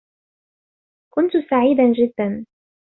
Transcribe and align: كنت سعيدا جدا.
كنت 1.13 1.31
سعيدا 1.49 1.83
جدا. 1.93 2.45